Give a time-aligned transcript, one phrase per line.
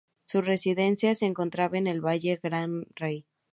[0.25, 3.27] Su residencia se encontraba en el Valle Gran Rey.